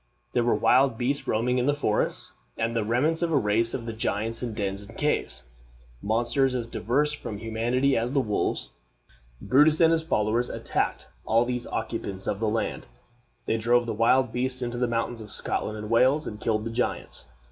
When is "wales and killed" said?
15.91-16.63